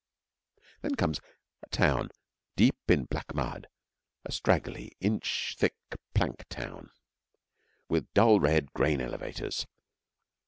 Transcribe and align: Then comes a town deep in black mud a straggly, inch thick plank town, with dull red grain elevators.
Then 0.81 0.95
comes 0.95 1.21
a 1.61 1.69
town 1.69 2.09
deep 2.55 2.77
in 2.89 3.03
black 3.03 3.35
mud 3.35 3.67
a 4.25 4.31
straggly, 4.31 4.93
inch 4.99 5.55
thick 5.59 5.75
plank 6.15 6.45
town, 6.49 6.89
with 7.87 8.11
dull 8.15 8.39
red 8.39 8.73
grain 8.73 8.99
elevators. 8.99 9.67